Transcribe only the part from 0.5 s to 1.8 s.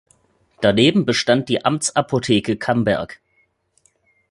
Daneben bestand die